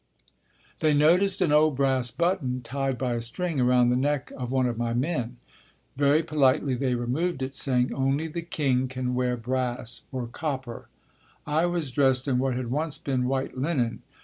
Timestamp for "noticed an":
0.95-1.51